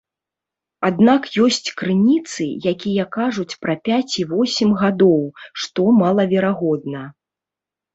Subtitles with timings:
[0.87, 5.23] Аднак ёсць крыніцы, якія кажуць пра пяць і восем гадоў,
[5.65, 7.09] што малаверагодна.